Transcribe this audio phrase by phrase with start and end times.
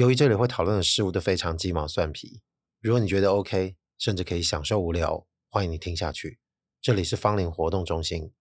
[0.00, 2.40] 由于这里会讨论的事物都非常鸡毛蒜皮，
[2.80, 6.38] 如果你觉得 OK，甚至可以享受无聊，欢迎你听下去。
[6.80, 8.32] 这里是芳邻活动中心。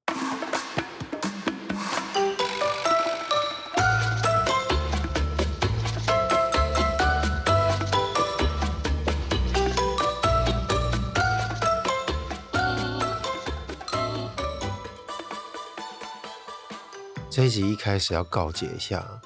[17.30, 19.22] 这一集一开始要告诫一下。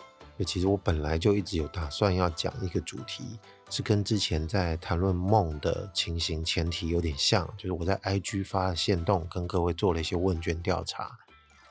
[0.46, 3.24] 其实我本来就一直有打算要讲一个主题，
[3.70, 11.18] 是跟之前在谈论梦的情形前提有点像，就是我在 IG 发了线动，跟各位做了一些问卷调查。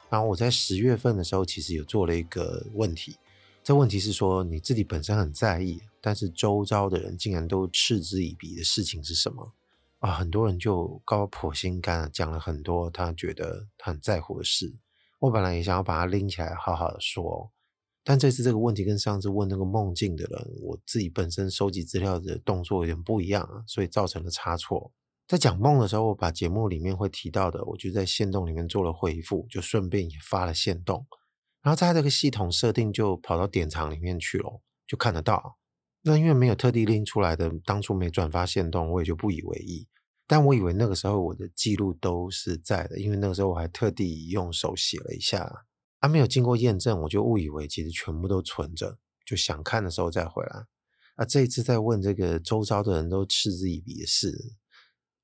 [0.09, 3.16] 然后我在十月份的时候，其实有做了一个问题，
[3.65, 9.52] 这问题是说你自己本身很在意，但是周遭的人竟然都嗤之以鼻的事情是什么？
[9.99, 14.74] 啊，很多人就高破心肝讲了很多他觉得他很在乎的事。
[15.19, 17.51] 我本来也想要把它拎起来好好的说。
[18.05, 24.93] 但这次这个问题跟上次问那个梦境的人，我自己本身收集资料的动作有点不一样啊，所以造成了差错。
[25.29, 31.07] 在讲梦的时候，我把节目里面会提到的，我就在限动里面做了回复，就顺便也发了限动。
[31.62, 35.59] 然后在这个系统设定就跑到典藏里面去了，就看得到。
[36.02, 39.87] 那因为没有特地拎出来的，当初没转发限动，我也就不以为意。
[40.27, 45.65] 但我以为那个时候我的记录都是在的，因为那个时候我还特地用手写了一下。
[46.03, 50.67] 还、啊、没有经过验证，我就误以为其实全部都存着，就想看的时候再回来。
[51.15, 54.37] 啊，这一次在问这个周遭的人都嗤之以鼻的事，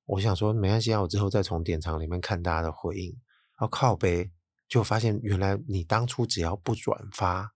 [0.07, 3.11] 我想说没关系啊，我之后再从典藏里面看大家的回应。
[3.59, 4.31] 然后靠背
[4.69, 7.53] 就发现原来你当初只要不转发，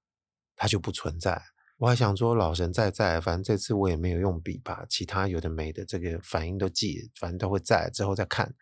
[0.56, 1.40] 它就不存在。
[1.78, 8.52] 我还想说老神在在，反正这次我也没有用笔把其他有的没的这个反应都记，反正都会在之后再看。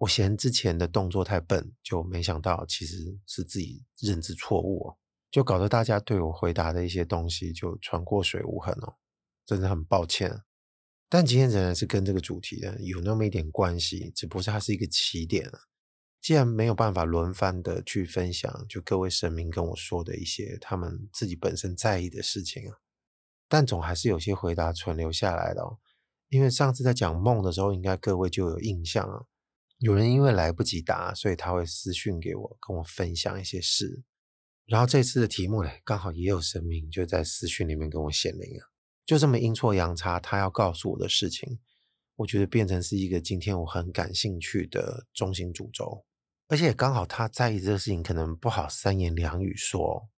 [0.00, 4.94] 我嫌之前的动作太笨，就没想到其实是自己认知错误，
[5.30, 8.94] 就搞得大家对我回答的一些东西就穿过水无痕哦，
[9.44, 10.40] 真的很抱歉。
[11.10, 15.52] 但今天仍然是跟这个主题的有那么一点关系，只不过它是一个起点。
[16.18, 22.78] 既然没有办法轮番的去分享，就各位神明跟我说的一些他们自己本身在意的事情啊，
[23.48, 25.78] 但总还是有些回答存留下来的哦。
[26.30, 29.26] 因为上次在讲梦的时候，应该各位就有印象啊。
[29.80, 34.04] 有人因为来不及答，所以他会私讯给我，跟我分享一些事。
[34.66, 38.62] 然后这次的题目呢，刚好也有神明就在私讯里面跟我显灵啊，
[39.06, 41.58] 就这么阴错阳差，他要告诉我的事情，
[42.16, 46.04] 我觉得变成是一个今天我很感兴趣的中心主轴，
[46.48, 50.10] 而且刚好他在意这个事情，可能不好三言两语说。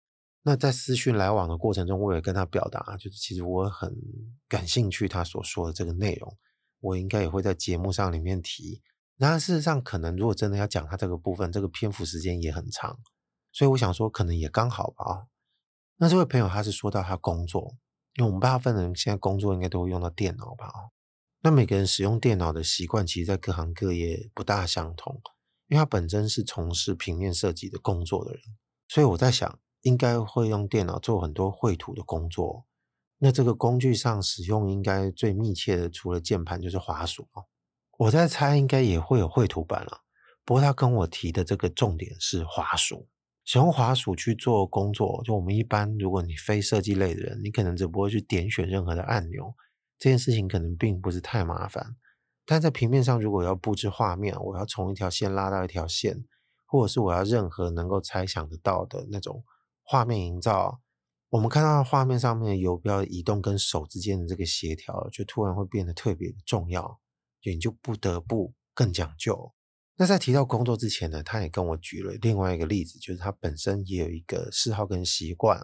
[0.43, 3.95] 那在私讯来往的过程中，我也跟他表达，就是其实我很
[4.49, 6.37] 感兴趣他所说的这个内容，
[6.81, 8.83] 我应该也会在节目上里面提。
[9.17, 12.99] 然而，事实上，可能如果真的要讲他这个部分，这个篇幅时间也很长，
[13.53, 15.27] 所以我想说，可能也刚好吧。
[15.97, 17.77] 那这位朋友他是说到他工作，
[18.17, 20.73] 因为我们大部分人现在工作应该都会用到电脑吧？
[21.43, 25.21] 那每个人使用电脑的习惯，其实在各行各业不大相同。
[25.69, 28.43] 因为他本身是从事平面设计的工作的人，
[28.89, 32.67] 所以我在想，应该会用电脑做很多绘图的工作。
[33.19, 37.47] 那这个工具上使用应该最密切的，除了键盘就是滑鼠哦。
[37.99, 40.01] 我在猜，应该也会有绘图板了。
[40.45, 43.09] 不过他跟我提的这个重点是滑鼠，
[43.45, 45.23] 使用滑鼠去做工作。
[45.25, 49.55] 就我们一般，如果你非设计类的人，你可能只不会去点选任何的按钮，
[49.99, 51.97] 这件事情可能并不是太麻烦。
[52.45, 56.25] 但在平面上，如果要布置画面，我要从一条线拉到一条线，
[56.67, 59.45] 或者是我要任何能够猜想得到的那种
[59.85, 60.81] 画面营造，
[61.29, 66.99] 我们看到画面上面的游标移动跟手之间的这个协调，就突然会变得特别的重要。
[67.51, 69.53] 你就不得不更讲究。
[69.97, 75.61] 那在提到工作之前呢，他也跟我举了另外一个例子，就是他本身也有一个嗜好跟习惯，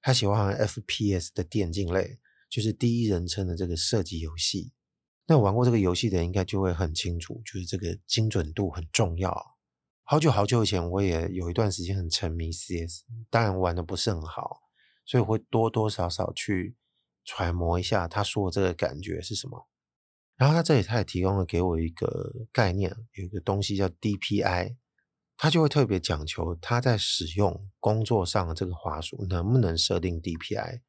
[0.00, 4.72] 他喜欢玩 FPS 的电竞类，就是第一人称的这个射击游戏。
[5.26, 9.56] 那玩过这个游戏的人应该就会很清楚，就是这个精准度很重要。
[10.04, 14.62] 好久好久以前，我也有一段时间很沉迷 CS，当然玩的不是很好，
[15.04, 16.76] 所以会多多少少去
[17.24, 19.68] 揣摩一下他说的这个感觉是什么。
[20.36, 24.76] 然后他这里他也提供了给我一个概念，有一个东西叫 DPI，
[25.36, 30.80] 他就会特别讲求他在使用工作上的这个滑鼠能不能设定 DPI。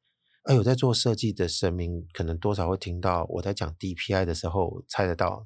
[0.44, 5.44] 而有在做设计的神明，可能多少会听到我在讲 DPI 的时候猜得到，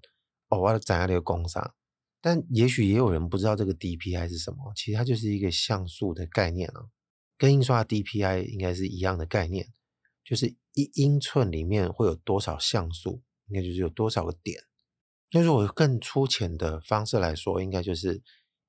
[0.49, 1.75] 哦，我要怎样的一个工商。
[2.21, 6.87] 但也许也有人不知道这个 DPI 是什么，其实它就是一个像素的概念啊，
[7.37, 9.67] 跟印刷的 DPI 应该是一样的概念，
[10.25, 13.23] 就是一英寸里面会有多少像素。
[13.47, 14.65] 应该就是有多少个点。
[15.33, 18.23] 那如果更粗浅的方式来说，应该就是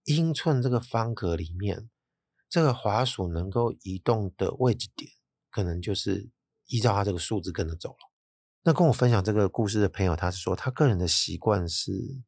[0.05, 1.89] 英寸这个方格里面，
[2.49, 5.11] 这个滑鼠能够移动的位置点，
[5.49, 6.29] 可能就是
[6.67, 8.11] 依照他这个数字跟着走了。
[8.63, 12.23] 那跟我分享这个故事的朋友，他是说他个人的习惯是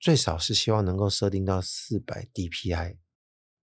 [0.00, 2.96] 最少是希望能够设定到四百 DPI。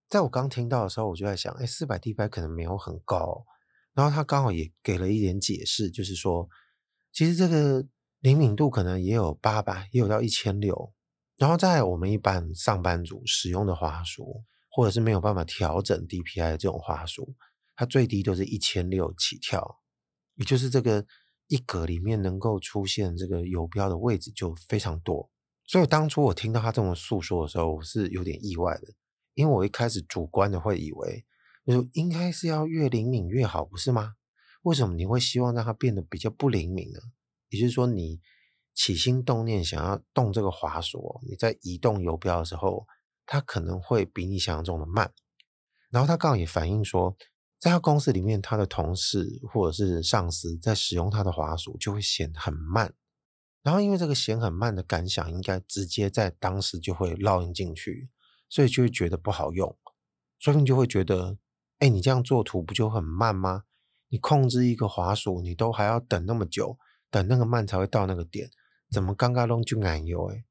[0.08, 3.46] 在我刚听到的时候，我就在想，哎，四百 DPI 可能没有很高。
[3.94, 6.48] 然后他刚好也给了一点解释，就是说，
[7.12, 7.86] 其实这个
[8.24, 10.94] 灵敏度可能也有八百，也有到一千六。
[11.36, 17.36] 然后在我们一般上班族使用的滑鼠，或者是没有办法调整 DPI 的这种滑鼠，
[17.76, 19.80] 它最低都是一千六起跳，
[20.36, 21.06] 也就是这个
[21.48, 25.30] 一格里面能够出现这个游标的位置就非常多。
[25.66, 28.94] 所以当初我听到他这么诉说的时候，我是有点意外的，
[29.34, 31.26] 因为我一开始主观的会以为。
[31.66, 34.16] 就应该是要越灵敏越好，不是吗？
[34.62, 37.00] 为什么你会希望让它变得比较不灵敏呢？
[37.54, 38.20] 也就是说，你
[38.74, 42.88] 起心动念想要动这个滑鼠，你在移动游标的时候，
[43.26, 45.14] 它可能会比你想象中的慢。
[45.92, 47.16] 然后他刚好也反映说，
[47.60, 52.94] 在他公司里面，他的同事或者是上司在使用他的滑鼠就会显得很慢。
[53.62, 58.10] 然后因为这个显很慢的感想，应该直接在当时就会烙印进去，
[58.50, 59.78] 所以就会觉得不好用，
[60.40, 61.38] 所以你就会觉得。
[61.80, 63.64] 哎，你这样做图不就很慢吗？
[64.08, 66.78] 你控制一个滑鼠，你都还要等那么久，
[67.14, 68.50] 等那个慢才会到那个点，
[68.90, 70.32] 怎么刚刚弄就难油？
[70.32, 70.44] 哎，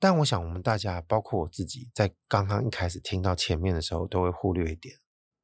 [0.00, 4.96] 但我想我们大家，包括我自己，在刚刚一开始听到前面的时候，都会忽略一点，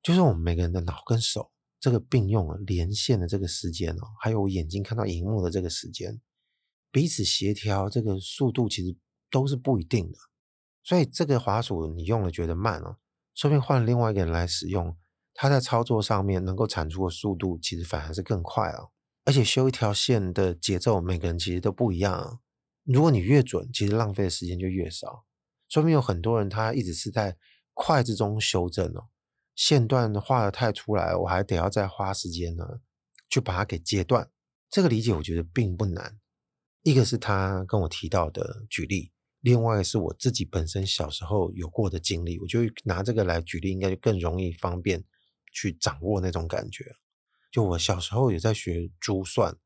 [0.03, 6.21] 就是我们每个人的脑跟手这个并用了连线的这个时间哦，还有我眼睛看到荧幕的这个时间，
[6.91, 8.97] 彼此协调这个速度其实
[9.31, 10.19] 都是不一定的。
[10.83, 12.97] 所以这个滑鼠你用了觉得慢哦，
[13.37, 14.97] 说不定换另外一个人来使用。
[15.33, 18.89] 它在操作上面能够产出的速度，其实反而是更快啊！
[19.27, 22.39] 而且修一条线的节奏，每个人其实都不一样啊。
[22.85, 25.27] 如果你越准，其实浪费的时间就越少。
[25.69, 27.37] 说明有很多人他一直是在
[27.75, 29.09] 快之中修正哦，
[29.55, 32.81] 线段画得太出来，我还得要再花时间呢，
[33.29, 34.31] 去把它给截断。
[34.71, 36.19] 这个理解我觉得并不难。
[36.83, 45.05] 一个是他跟我提到的举例，另外是我自己本身小时候有过的经历，我就拿这个来举例，应该就更容易方便。
[45.53, 46.85] 去掌握那种感觉，
[47.57, 49.57] 就我小时候也在学珠算，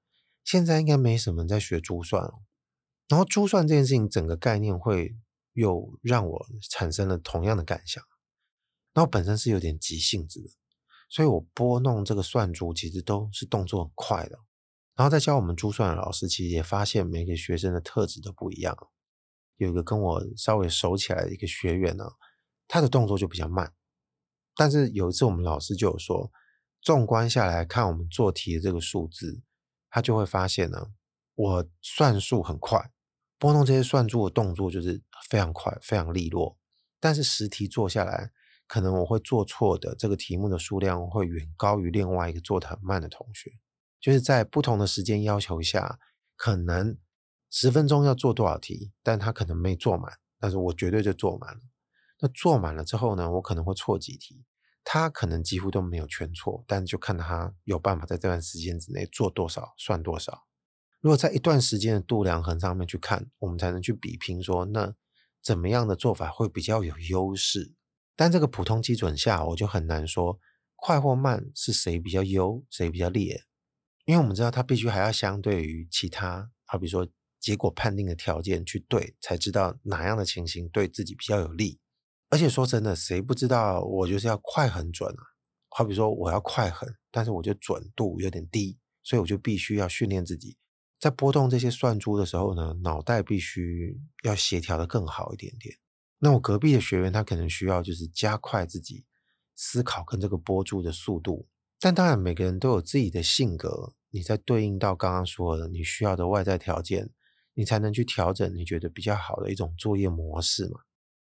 [0.45, 2.35] 现在应该没什么人在学珠算了。
[3.09, 5.17] 然后珠算这件事情，整个概念会
[5.55, 8.01] 又让我产生了同样的感想。
[8.93, 10.51] 然后本身是有点急性子的，
[11.09, 14.39] 所以我拨弄这个算珠其实都是动作很快的。
[14.95, 18.77] 然后在教我们珠算的老师，其实也发现每个学生的特质都不一样。
[19.57, 22.05] 有一个跟我稍微熟起来的一个学员呢，
[22.69, 23.75] 他的动作就比较慢。
[24.55, 26.31] 但是有一次，我们老师就有说，
[26.81, 29.43] 纵观下来看我们做题的这个数字，
[29.91, 30.93] 他就会发现呢，
[31.35, 32.91] 我算数很快，
[33.39, 36.57] 拨弄这些算珠的动作就是非常快、非常利落。
[36.99, 38.31] 但是实题做下来，
[38.67, 43.51] 可能我会做错的这个题目的数量会远高于另外一个做得很慢的同学。
[44.01, 45.99] 就是在不同的时间要求下，
[46.37, 46.97] 可能
[47.51, 51.61] 十分钟要做多少题，但他可能没做满，但是我绝对就做满了。
[52.21, 54.45] 那做满了之后呢，我可能会错几题。
[54.83, 60.47] 他可能几乎都没有全错，但就看他有办法在这段时间之内做多少算多少。
[61.01, 64.95] 如果在一段时间的度量衡上面去看，我们才能去比拼说，那
[65.43, 67.75] 怎么样的做法会比较有优势。
[68.17, 70.39] 但这个普通基准下，我就很难说
[70.77, 73.45] 快或慢是谁比较优，谁比较劣，
[74.05, 77.09] 因为我们知道它必须还要相对于其他，好比说
[77.39, 81.81] 结果判定的条件去对，才知道哪样的情形对自己比较有利。
[82.31, 85.23] 而且说真的，谁不知道我就是要快很准啊？
[85.69, 90.57] 好比说我要快很，但是我就准度有点低，所以我就必须要训练自己，
[90.99, 95.77] 在拨动这些算珠的时候呢，脑袋必须要协调得更好一点点。
[96.19, 99.05] 那我隔壁的学员他可能需要就是加快自己
[99.57, 107.11] 思考跟这个拨珠的速度，但当然每个人都有自己的性格，你在对应到刚刚说的你需要的外在条件，
[107.55, 110.81] 你才能去调整你觉得比较好的一种作业模式嘛。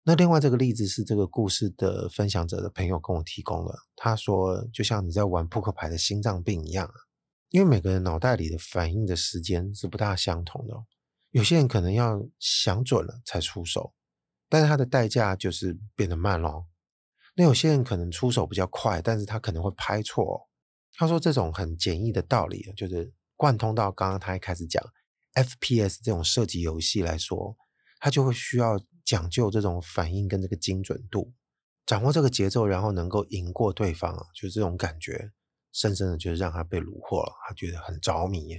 [0.03, 3.75] 那另外这个例子是这个故事的分享者的朋友跟我提供的。
[3.95, 6.91] 他说，就像你在玩扑克牌的心脏病一样，
[7.49, 10.73] 因为每个人脑袋里的反应的时间是不大相同的。
[11.29, 13.93] 有些人可能要想准了才出手，
[14.49, 16.65] 但是他的代价就是变得慢咯。
[17.35, 20.49] 那有些人可能出手比较快，但是他可能会拍错。
[20.95, 24.83] 他说这种很简易的道理，就是贯通到刚刚他一开始讲
[25.35, 27.55] FPS 这种射击游戏来说，
[27.99, 28.81] 他就会需要。
[29.05, 31.33] 讲究这种反应跟这个精准度，
[31.85, 35.31] 掌握这个节奏，然后能够赢过对方啊，就是这种感觉，
[35.71, 38.57] 深深的就是让他被虏获了，他觉得很着迷。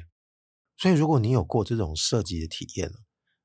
[0.76, 2.90] 所以，如果你有过这种设计的体验，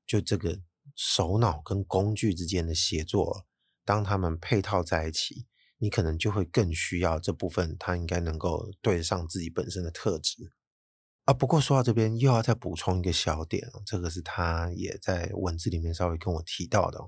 [0.06, 0.60] 就这个
[0.96, 3.46] 手脑跟工具之间的协作，
[3.84, 10.52] 当他们配套在一起，你可能就会更需要这部分，他应该能够对得上自己本身的特质。
[11.28, 16.98] 啊，不过说到这边又要再补充一个小点，这个是他也在文字里面稍微跟我提到的，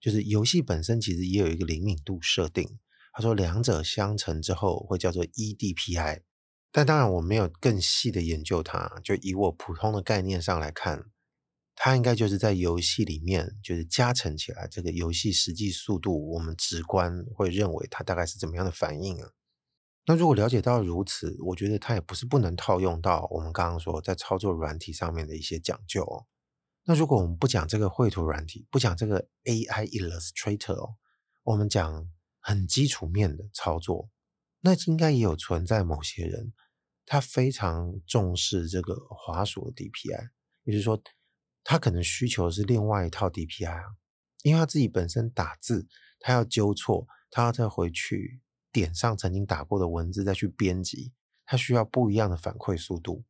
[0.00, 2.78] 就是游戏本身其实也有一个灵敏度设定。
[3.12, 6.22] 他说两者相乘之后会叫做 eDPI，
[6.72, 11.04] 但当然我没有更细的研究它，就以我普通的概念上来看，
[11.74, 19.32] 它应该就是在游戏里面就是加成起来这个游戏实际速度，我们直观会认为它大概是怎么样的反应啊？
[20.08, 26.24] 那如果了解到如此，我觉得它也不是不能套用到我们刚刚说在操作软体上面的一些讲究哦。
[26.84, 30.96] 那如果我们不讲这个绘图软体，不讲这个 AI Illustrator 哦，
[31.42, 32.10] 我们讲
[32.40, 34.08] 很基础面的操作，
[34.60, 36.54] 那应该也有存在某些人，
[37.04, 40.30] 他非常重视这个滑鼠的 DPI，
[40.64, 40.98] 也就是说，
[41.62, 43.84] 他可能需求是另外一套 DPI 啊，
[44.42, 45.86] 因为他自己本身打字，
[46.18, 48.40] 他要纠错，他要再回去。
[48.72, 51.12] 点上曾经打过的文字再去编辑，
[51.44, 53.24] 它需要不一样的反馈速度，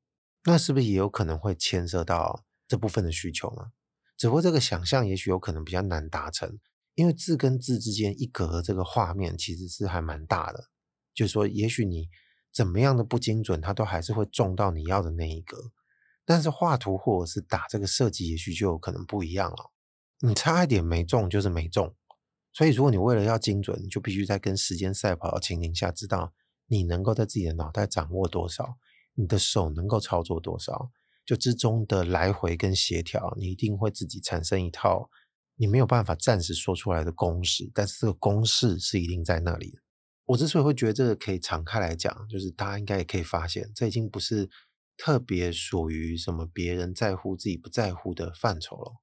[0.45, 3.73] 那是不是也有可能会牵涉到这部分的需求呢？
[4.17, 6.59] 只不过这个想象也许有可能比较难达成，
[6.95, 10.71] 因为字跟字之间一格这个画面其实是还蛮大的，
[11.15, 12.09] 就是说也许你
[12.53, 15.71] 怎么样的不精准，它都还是会中到你要的那一格，
[16.25, 19.71] 但是画图或者是打这个设计，也许就有可能不一样了，
[20.19, 21.95] 你差一点没中就是没中。
[22.59, 26.35] 所以，如果你为了要精准，你就必须在跟时间赛跑的情形下，知道
[26.67, 28.77] 你能够在自己的脑袋掌握多少，
[29.15, 30.91] 你的手能够操作多少，
[31.25, 35.09] 就之中的来回跟协调，你一定会自己产生一套
[35.55, 39.79] 你没有办法暂时说出来的公式，但是这个公式是一定在那里的。
[40.25, 44.51] 我之所以会觉得这个可以敞开来讲，就是大家应该也可以发现，这已经不是
[44.97, 48.95] 特别属于什么别人在乎自己不在乎的范畴了，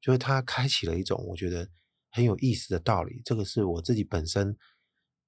[0.00, 1.68] 就是它开启了一种我觉得。
[2.10, 4.56] 很有意思的道理，这个是我自己本身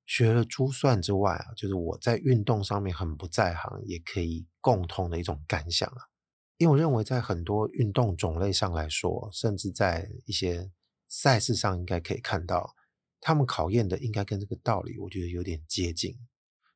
[0.05, 6.11] 学了珠算之外啊，就是我在运动上面很不在行，也可以共通的一种感想啊。
[6.59, 10.71] 因为我认为在很多运动种类上来说，甚至在一些
[11.09, 12.75] 赛事上，应该可以看到，
[13.21, 16.17] 他们考验的应该跟这个道理，我觉得有点接近，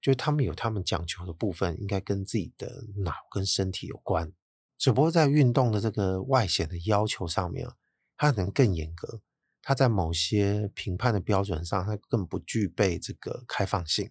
[0.00, 4.32] 就是他们有他们讲求的部分，应该跟自己的脑跟身体有关，
[4.78, 7.74] 只不过在运动的这个外显的要求上面啊，
[8.16, 9.20] 它可能更严格。
[9.68, 14.08] 它在某些评判的标准上，它更不具备这个开放性，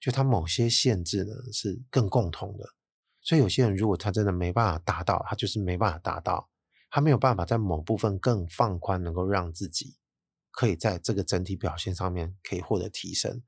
[0.00, 2.64] 就它某些限制呢是更共同的。
[3.20, 6.48] 所以有些人如果他真的没办法达到，他就是没办法达到，
[6.88, 9.98] 他没有办法在某部分更放宽，能够让自己
[10.50, 13.42] 可以在这个整体表现上面可以获得提升，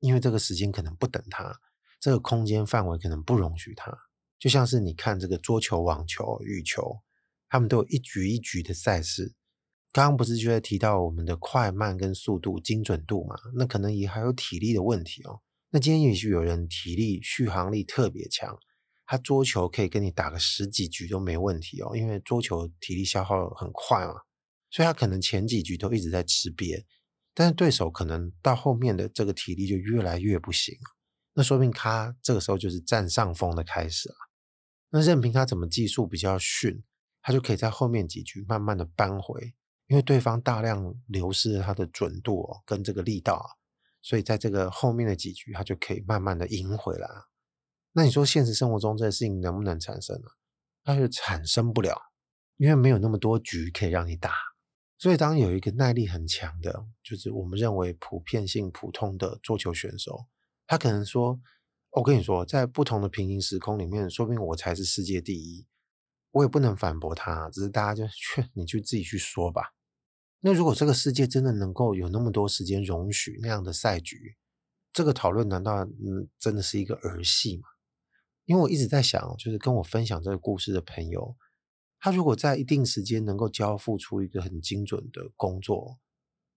[0.00, 1.60] 因为这个时间可能不等他，
[2.00, 3.94] 这个空间范围可能不容许他。
[4.38, 7.02] 就像是你看这个桌球、网球、羽球，
[7.50, 9.34] 他们都有一局一局的赛事。
[9.92, 13.36] 刚刚不是就在提到我们的快慢跟速度、精准度嘛？
[13.54, 15.40] 那可能也还有体力的问题哦。
[15.70, 18.58] 那今天也许有人体力续航力特别强，
[19.04, 24.14] 他桌球可以跟你打个十几局都没问题哦，因为桌球体力消耗很快嘛，
[24.70, 26.84] 所以他可能前几局都一直在吃瘪，
[27.34, 30.74] 但是对手可能到后面的这个体力就越来越不行，
[31.34, 34.14] 那说明他这个时候就是占上风的开始了。
[34.88, 36.82] 那任凭他怎么技术比较逊，
[37.20, 39.54] 他就可以在后面几局慢慢的扳回。
[39.86, 43.58] 因为对方大量流失了他的准度哦，跟这个力道，
[44.00, 47.08] 所以在这个后面的几局，他就可以慢慢的赢回来。
[47.92, 50.28] 那你说现实生活中这个事情能不能产生呢？
[50.84, 51.96] 它就产生不了，
[52.56, 54.32] 因为没有那么多局可以让你打。
[54.98, 60.26] 所以当有一个耐力很强的，就是我们认为普遍性普通的桌球选手，
[60.66, 61.40] 他可能说
[61.90, 65.66] ：“我跟你说，在不同的平行时空里面，说不定我才是世界第一。”
[66.32, 69.72] 我也不能反驳他，只是大家就劝你就自己去说吧。
[70.40, 74.36] 那如果这个世界真的能够有那么多时间容许那样的赛局，
[74.92, 77.68] 这个讨论难道嗯真的是一个儿戏吗？
[78.44, 81.36] 因为我一直在想，就是跟我分享这个故事的朋友，
[82.00, 86.00] 他如果在一定时间能够交付出一个很精准的工作，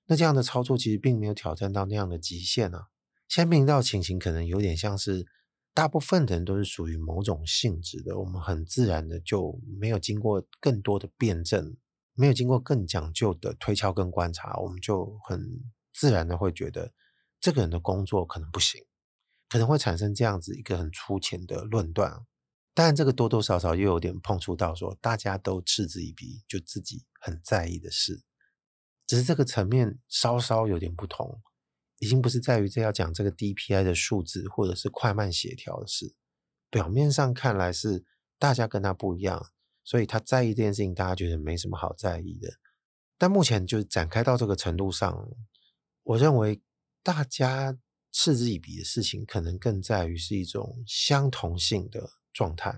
[0.08, 2.88] 那这样的操作其实并没有挑战到那样的极限啊。
[3.28, 5.28] 现在面临到情形可能有点像是，
[5.76, 11.78] 大部分的人都是属于某种性质的，我们很自然的就没有经过更多的辩证。
[12.18, 15.38] 没有经过更讲究的推敲跟观察，我们就很
[15.94, 16.94] 自然的会觉得
[17.42, 18.82] 这个人的工作可能不行，
[19.50, 22.26] 可能会产生这样子一个很粗浅的论断。
[22.74, 28.24] 当然，这个多多少少又有点碰触到说大家都嗤之以鼻，就自己很在意的事。
[29.06, 31.42] 只是这个层面稍稍有点不同，
[32.00, 36.16] 已经不是在于这要讲这个 DPI 的数字或者是快慢协调的事。
[36.70, 38.06] 表面上看来是
[38.38, 39.52] 大家跟他不一样。
[39.88, 42.50] 所以他在意这件事情，大家觉得没什么好在意的。
[43.20, 45.30] 但目前就展开到这个程度上，
[46.02, 46.60] 我认为
[47.04, 47.78] 大家
[48.12, 52.76] 嗤之以鼻的事情，可能更在于是一种相同性的状态。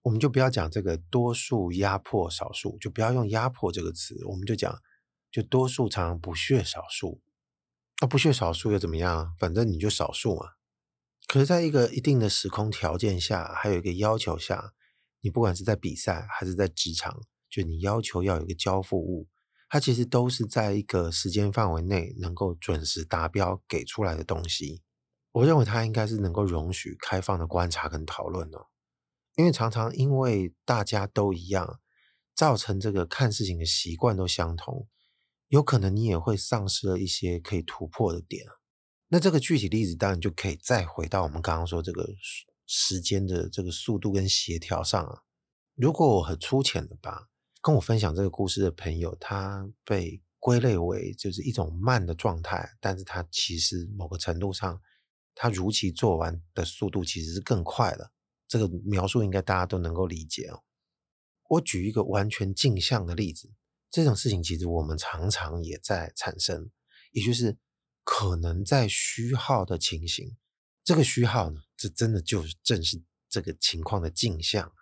[0.00, 4.74] 我们就不要讲这个多数压迫少数，就不要用压迫这个词，我们就讲，
[5.30, 7.20] 就多数常常不屑少数。
[8.00, 9.34] 那不屑少数又怎么样？
[9.38, 10.52] 反正你就少数嘛。
[11.26, 14.72] 可是，在一个一定的时空条件下，还有一个要求下，
[15.20, 19.28] 你不管是在比赛还是在职场，就你要求要有一个交付物，
[19.68, 24.82] 它其实都是在一个时间范围内能够准时达标给出来的东西。
[25.32, 28.66] 我认为它应该是能够容许开放的观察跟讨论的，
[29.34, 31.78] 因为常常因为大家都一样，
[32.34, 34.88] 造成这个看事情的习惯都相同。
[35.48, 38.46] 有可能你也会丧失了一些可以突破的点。
[39.08, 42.06] 那这个具体例子当然就可以再回到我们刚刚说这个
[42.66, 45.22] 时间的这个速度跟协调上啊。
[45.74, 47.28] 如果我很粗浅的把
[47.62, 54.80] 跟我分享这个故事的朋友，他被归类为就是一种慢的状态，但是他其实某个程度上，
[55.34, 58.12] 他如期做完的速度其实是更快的。
[58.46, 60.62] 这个描述应该大家都能够理解哦。
[61.48, 63.52] 我举一个完全镜像的例子。
[63.90, 66.70] 这种事情其实我们常常也在产生，
[67.12, 67.56] 也就是
[68.04, 70.36] 可能在虚耗的情形。
[70.84, 74.72] 这个虚耗呢，这真的就正是这个情况的镜像，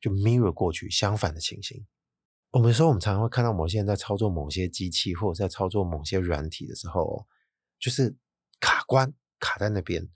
[0.00, 1.86] 就 mirror 过去相反的情形。
[2.50, 7.26] 我们说，我们常常会看到某些人在操作某些机器，或者在操作某些软体的时候，
[7.78, 8.14] 就是
[8.60, 10.08] 卡关卡在那边。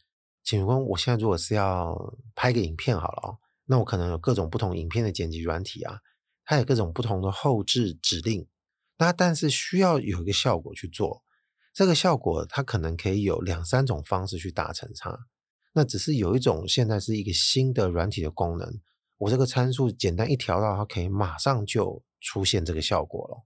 [0.45, 5.99] 请问，我现在如果是要拍个影片好了哦，那我可能有各种不同影片的剪辑软体啊。
[6.49, 8.47] 它有各种不同的后置指令，
[8.99, 11.25] 那但是需要有一个效果去做，
[11.75, 15.27] 这个效果它可能可以有两三种方式去达成它。
[15.73, 18.81] 那只是有一种现在是一个新的软体的功能，
[19.19, 23.45] 我这个参数简单一调到，它可以马上就出现这个效果了。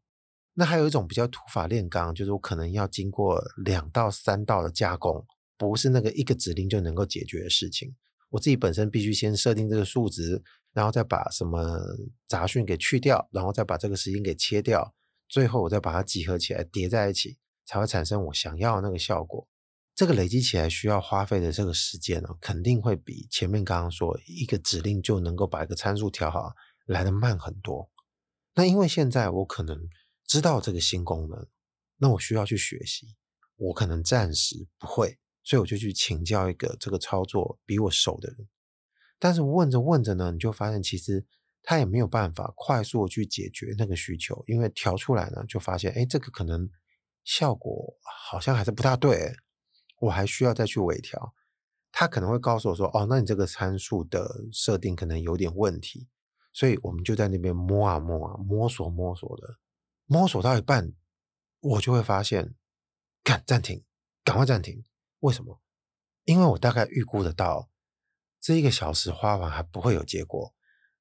[0.53, 5.27] 那还有一种比较土法炼钢，就是我可能要经过两到三道的加工，
[5.57, 7.97] 不是那个一个指令就能够解决的事情。
[8.29, 10.43] 我自己本身必须先设定这个数值。
[10.73, 11.81] 然后再把什么
[12.29, 14.95] 杂讯给去掉，然后再把这个时间给切掉，
[15.29, 19.47] 最后我再把它集合起来叠在一起，才会产生我想要的那个效果。
[19.95, 26.55] 这个累积起来需要花费的这个时间呢，肯定会比前面刚刚说一个指令就能够把一个参数调好
[26.87, 27.91] 来得慢很多。
[28.55, 29.79] 那因为现在我可能
[30.25, 31.47] 知道这个新功能，
[31.99, 33.15] 那我需要去学习，
[33.57, 38.49] 我可能暂时不会，所以我就去请教一个这个操作比我熟的人。
[39.21, 41.25] 但是问着问着呢，你就发现其实
[41.63, 46.69] 他也没有办法快速去解决那个需求，因为调出来呢，就发现哎，这个可能
[47.23, 49.33] 效果好像还是不大对，
[50.01, 51.35] 我还需要再去微调。
[51.93, 56.09] 他可能会告诉我说，哦，那你这个参数的设定可能有点问题，
[56.53, 59.59] 所以我们就在那边摸啊摸啊，摸索摸索的，
[60.07, 60.93] 摸索到一半，
[61.61, 62.55] 我就会发现，
[63.23, 63.85] 干，暂停，
[64.25, 64.83] 赶快暂停。
[65.19, 65.61] 为什么？
[66.25, 67.70] 因为我大概预估得到。
[68.41, 70.55] 这一个小时花完还不会有结果，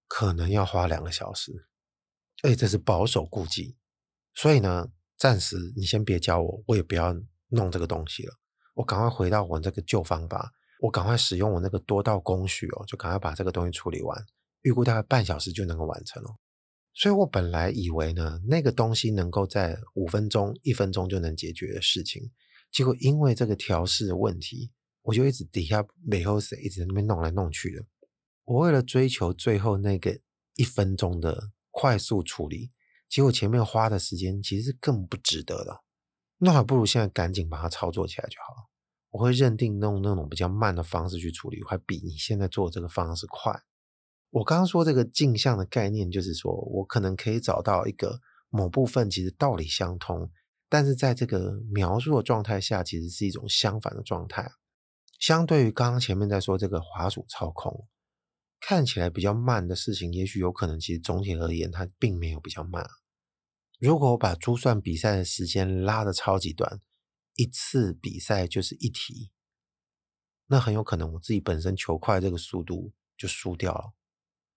[0.07, 1.53] 可能要花两个小时，
[2.41, 3.77] 哎，这是保守估计。
[4.33, 7.15] 所以呢，暂时你先别教我，我也不要
[7.47, 8.33] 弄这个东西了。
[8.75, 14.25] 我赶快回到我这个旧方法，我赶快使用我那个多道工序哦，就赶快把这个东西处理完，
[14.61, 16.29] 预估大概半小时就能够完成了。
[16.93, 22.31] 所以我本来以为呢，那个东西能够在五分钟、一分钟就能解决的事情，
[22.69, 24.71] 结果因为这个调试的问题。
[25.09, 27.83] 我就一直底下背后谁一直在那边弄来弄去的。
[28.45, 30.19] 我为了追求最后那个
[30.53, 32.69] 一分钟的快速处理，
[33.09, 35.81] 结果前面花的时间其实是更不值得的。
[36.37, 38.69] 那还不如现在赶紧把它操作起来就好了。
[39.09, 43.51] 我会认定用那种比较慢的方式去处理，还比你现在做这个方式快。
[44.29, 48.19] 我刚刚说这个镜像的概念，就是说我可能可以找到一个
[48.49, 50.29] 某部分其实道理相通，
[50.69, 54.51] 但是在这个描述的状态下，其实是一种相反的状态。
[55.19, 57.87] 相对于刚刚前面在说这个滑鼠操控，
[58.59, 62.89] 看起来比较慢的事情，也许有可能其实总体而言它并没有比较慢。
[63.79, 66.81] 如果我把珠算比赛的时间拉的超级短，
[67.35, 69.31] 一次比赛就是一题，
[70.47, 73.93] 那很有可能我自己本身求快这个速度就输掉了。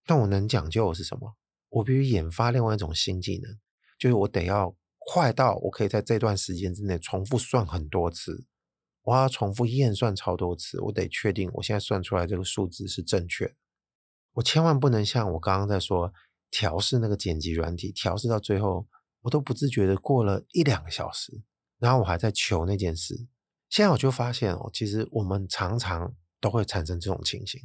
[0.06, 1.36] 但我能讲究的是什么？
[1.68, 3.58] 我必须研发另外一种新技能，
[3.98, 8.46] 就是我得要快到我可以在这段时间之内重复算很多次。
[9.02, 13.54] 我要重复验算超多次，我得确定我现在算出来这个数字是正确的。
[14.34, 16.12] 我千万不能像我刚刚在说
[16.50, 18.86] 调试那个剪辑软体，调试到最后
[19.22, 21.42] 我都不自觉的过了一两个小时，
[21.78, 23.26] 然后我还在求那件事。
[23.68, 27.60] 现在我就发现哦，其实我们常常都会产生这种情形，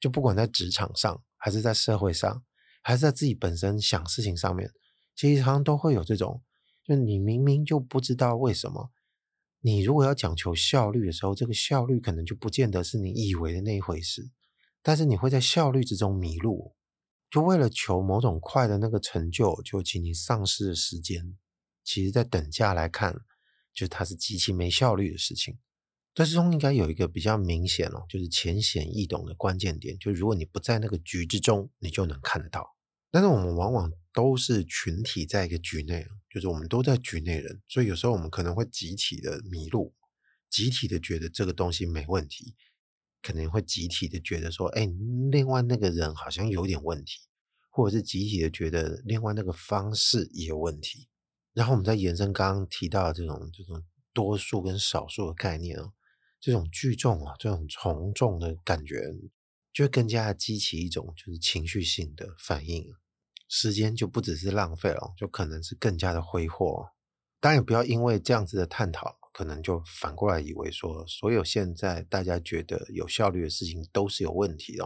[0.00, 2.42] 就不管在职场上，还是在社会上，
[2.82, 4.72] 还是在自己本身想事情上面，
[5.14, 6.42] 其实常常都会有这种，
[6.84, 8.90] 就你明明就不知道为什么。
[9.60, 14.30] 你如果要讲求效率的时候，这个效率可能就不见得是你以为的那一回事，
[14.82, 16.74] 但是你会在效率之中迷路。
[17.30, 21.36] 就为了求某种快的那个成就，就请你丧失了时间。
[21.84, 23.14] 其实，在等价来看，
[23.74, 25.58] 就它是极其没效率的事情。
[26.14, 32.77] 这之中应该有一个比较明显哦，就是浅显易懂的关键点，就如果你不在那个局之中，你就能看得到。
[33.10, 39.94] 但是我们往往都是群体在一个局内，就是我们都在局内人，所以有时候我们可能会集体的迷路，
[40.50, 42.54] 集体的觉得这个东西没问题，
[43.22, 44.88] 可能会集体的觉得说，哎，
[45.30, 47.20] 另外那个人好像有点问题，
[47.70, 51.08] 或者是集体的觉得另外那个方式也有问题。
[51.54, 55.92] 然后我们再延伸刚刚提到的这种这种多数跟少数的概念哦。
[56.40, 59.02] 这种聚众啊，这种从众的感觉，
[59.78, 62.84] 就会更加激起一种就是情绪性的反应，
[63.48, 66.88] 时间就不只是浪费了，就可能是更加的挥霍。
[67.38, 74.84] 当然，也不要因为这样子的探讨，可能就反过来以为说，所有现在大家觉得有效率的事情都是有问题的。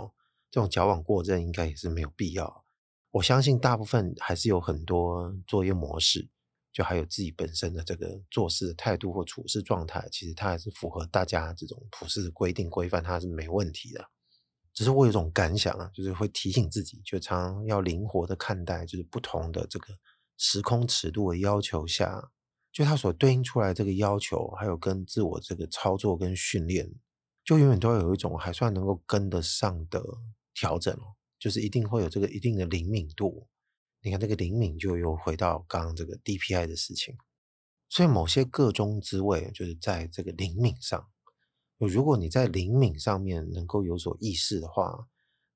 [0.51, 2.67] 这种矫枉过正应该也是没有必要。
[3.13, 6.29] 我相信大部分还是有很多作业模式。
[6.71, 14.07] 就还有自己本身的这个做事的态度或处事状态，其实它还是符合大家这种普世的规定规范，它是没问题的。
[14.75, 19.95] 只是我有一种感想啊，就是会提醒自己，就常常要灵活的看待，就是不同的这个
[20.39, 22.31] 时空尺度的要求下，
[22.73, 26.91] 就它所对应出来这个要求，还有跟自我这个操作跟训练，
[27.45, 30.03] 就永远都要有一种还算能够跟得上的
[30.55, 33.47] 调整哦，就是一定会有这个一定的灵敏度。
[34.01, 37.15] 你看这个灵敏，就又回到刚刚这个 DPI 的事情，
[37.89, 41.09] 所以某些个中滋味就是在这个灵敏上。
[41.89, 45.07] 如果你在灵敏上面能够有所意识的话，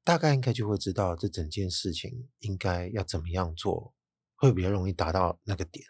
[0.03, 3.95] 大概应该就会知道这整件事情应该要怎么样做，
[4.37, 5.85] 会比较容易达到那个点。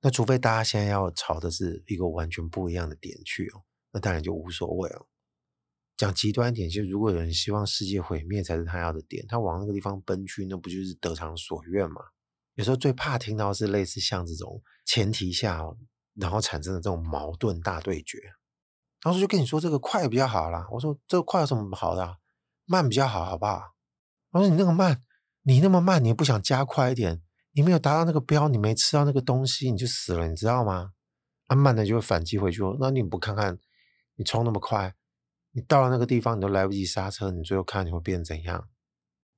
[0.00, 5.06] 那除非大家现在要朝的是一个完全不一样的点去哦，那当然就无所谓哦。
[5.96, 12.02] 讲极端一点，就如果有人希望世界毁灭才是他要的点，他往那个地方奔去，那不就是得偿所愿吗？
[12.54, 15.62] 有时候最怕听到是类似像这种前提下，
[16.14, 18.18] 然后产生的这种矛盾大对决。
[19.02, 22.18] 然后就跟你说这个快比较好啦，我说这个快有什么好的？
[22.64, 23.74] 慢比较好，好不好？
[24.30, 25.02] 我说你那个慢，
[25.42, 27.22] 你那么慢，你不想加快一点？
[27.52, 30.92] 你没有达到那个标，你没吃到那个东西，你就死了，你知道吗？
[31.48, 33.58] 啊，慢的就会反击回去，那你不看看，
[34.14, 34.94] 你冲那么快？
[35.50, 38.68] 你到了那个地方，你都来不及刹车，你最后看你会变怎样？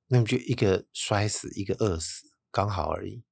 [0.07, 3.25] 那么就一个摔死，一个饿死，刚好而已。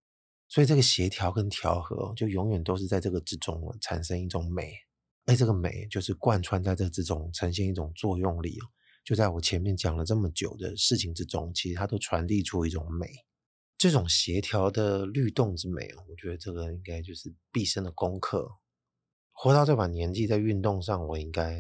[0.50, 4.74] 所以这个协调跟调和，就永远都是在这个之中产生一种美，
[5.26, 8.66] 哎这个美就是贯穿在这之中，呈现一种作用力哦。
[9.04, 13.08] 就在我前面讲了这么久的事情之中，其实它都传递出一种美，
[13.78, 18.50] 这种协调的律动之美，我觉得这个应该就是毕生的功课。
[19.32, 21.60] 活到这把年纪，在运动上我应该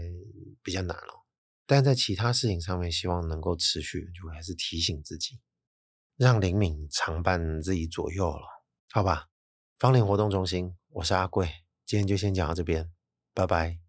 [0.61, 1.25] 比较难了，
[1.65, 5.39] 但在其他事情上面，希望能够持续，就还是提醒自己，
[6.15, 8.45] 让灵敏常伴自己左右了，
[8.91, 9.29] 好吧？
[9.79, 11.49] 芳龄活动中心，我是阿贵，
[11.85, 12.89] 今天就先讲到这边，
[13.33, 13.82] 拜拜。